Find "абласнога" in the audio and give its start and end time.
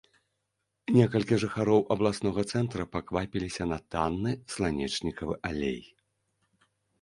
1.95-2.41